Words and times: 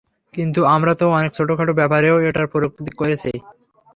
কিন্তু 0.33 0.59
আমরা 0.75 0.93
তো 0.95 1.05
অনেক 1.11 1.31
ছোটখাটো 1.33 1.73
ব্যাপারেও 1.73 2.15
এটার 2.27 2.47
প্রয়োগ 2.51 2.71
করেছি। 2.97 3.31